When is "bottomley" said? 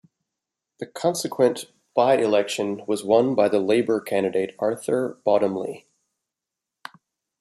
5.23-5.85